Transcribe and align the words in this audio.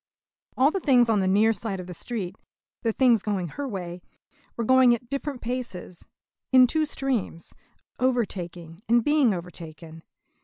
All 0.57 0.71
the 0.71 0.79
things 0.79 1.11
on 1.11 1.19
the 1.19 1.27
near 1.27 1.53
side 1.53 1.79
of 1.79 1.85
the 1.85 1.93
street 1.93 2.35
the 2.81 2.91
things 2.91 3.21
going 3.21 3.49
her 3.49 3.67
way 3.67 4.01
were 4.57 4.63
going 4.63 4.95
at 4.95 5.09
different 5.09 5.41
paces, 5.41 6.05
in 6.51 6.65
two 6.65 6.87
streams, 6.87 7.53
overtaking 7.99 8.81
and 8.89 9.03
being 9.03 9.31
overtaken. 9.31 10.01